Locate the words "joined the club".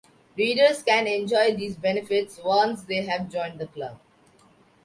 3.29-3.99